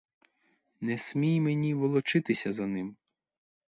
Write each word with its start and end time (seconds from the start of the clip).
Не 0.81 0.97
смій 0.97 1.41
мені 1.41 1.73
волочитися 1.73 2.53
за 2.53 2.67
ним! 2.67 2.95